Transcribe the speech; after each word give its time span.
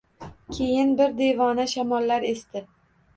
Keyin 0.55 0.95
bir 1.01 1.13
devona 1.19 1.65
shamollar 1.73 2.25
esdi 2.31 2.63